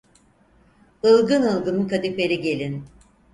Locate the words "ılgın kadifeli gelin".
1.41-2.85